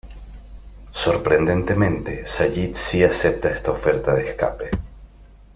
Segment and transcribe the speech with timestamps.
[0.93, 4.71] Sorprendentemente Sayid sí acepta esta oferta de escape.